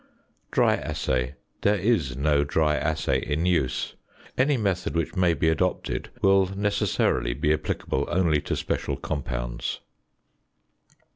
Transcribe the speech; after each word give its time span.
~Dry 0.49 0.77
Assay.~ 0.77 1.35
There 1.61 1.75
is 1.75 2.17
no 2.17 2.43
dry 2.43 2.75
assay 2.75 3.19
in 3.19 3.45
use. 3.45 3.93
Any 4.35 4.57
method 4.57 4.95
which 4.95 5.15
may 5.15 5.35
be 5.35 5.47
adopted 5.47 6.09
will 6.23 6.47
necessarily 6.57 7.35
be 7.35 7.53
applicable 7.53 8.07
only 8.09 8.41
to 8.41 8.55
special 8.55 8.97
compounds. 8.97 9.79